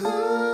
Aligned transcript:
Ooh. 0.00 0.47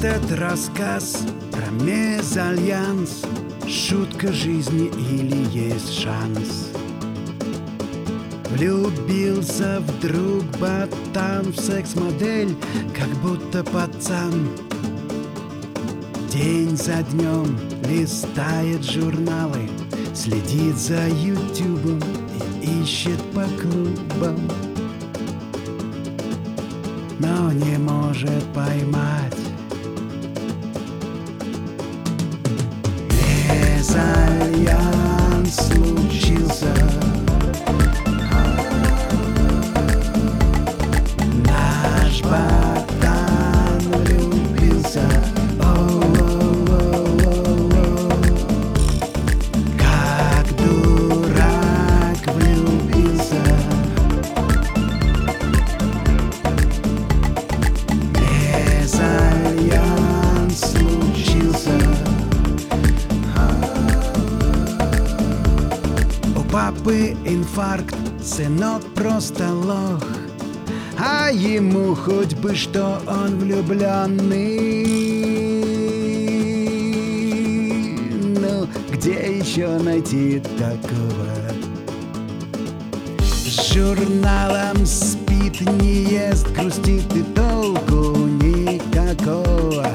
Этот 0.00 0.38
рассказ 0.38 1.24
про 1.50 1.72
мезальянс. 1.84 3.24
Шутка 3.66 4.32
жизни 4.32 4.86
или 4.86 5.44
есть 5.50 5.92
шанс? 5.92 6.70
Влюбился 8.50 9.80
вдруг 9.80 10.44
ботан 10.60 11.46
в 11.46 11.58
секс-модель 11.58 12.54
Как 12.96 13.08
будто 13.24 13.64
пацан. 13.64 14.48
День 16.32 16.76
за 16.76 17.02
днем 17.02 17.58
листает 17.88 18.84
журналы 18.84 19.68
Следит 20.14 20.76
за 20.76 21.08
ютубом 21.08 22.00
и 22.62 22.82
ищет 22.82 23.20
по 23.34 23.42
клубам. 23.60 24.38
Но 27.18 27.50
не 27.50 27.76
может 27.78 28.44
поймать 28.54 29.27
Мезальянс 33.88 34.47
У 66.58 66.60
папы 66.60 67.16
инфаркт, 67.24 67.94
сынок 68.20 68.82
просто 68.94 69.48
лох. 69.48 70.04
А 70.98 71.30
ему 71.30 71.94
хоть 71.94 72.34
бы 72.34 72.56
что 72.56 73.00
он 73.06 73.38
влюбленный. 73.38 74.84
Ну, 78.40 78.66
где 78.90 79.38
еще 79.38 79.78
найти 79.78 80.42
такого? 80.58 81.28
С 83.20 83.72
журналом 83.72 84.84
спит, 84.84 85.60
не 85.80 86.10
ест, 86.10 86.48
грустит 86.50 87.14
и 87.14 87.22
толку 87.34 88.16
никакого. 88.42 89.86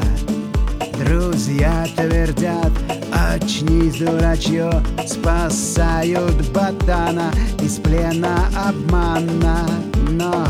Друзья 0.98 1.86
твердят, 1.98 2.72
очнись, 3.34 3.98
дурачье 3.98 4.72
Спасают 5.08 6.50
ботана 6.52 7.32
из 7.62 7.78
плена 7.78 8.48
обмана. 8.56 9.68
Но 10.10 10.48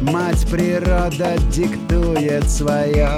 мать 0.00 0.46
природа 0.50 1.36
диктует 1.50 2.48
свое 2.50 3.08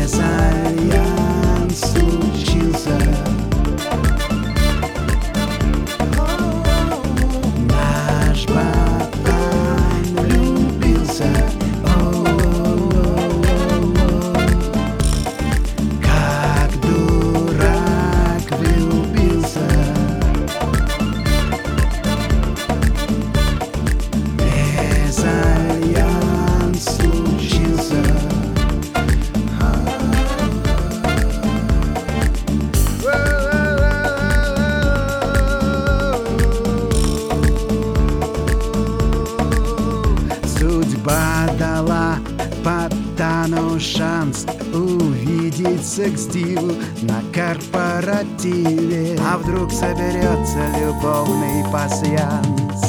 Мезальянс 0.00 1.78
случился 1.80 3.27
Судьба 41.08 41.48
дала 41.58 42.18
Паттану 42.62 43.80
шанс 43.80 44.44
увидеть 44.74 45.86
секс-диву 45.86 46.72
на 47.02 47.22
корпоративе. 47.32 49.18
А 49.26 49.38
вдруг 49.38 49.72
соберется 49.72 50.66
любовный 50.78 51.64
пасьянс 51.72 52.87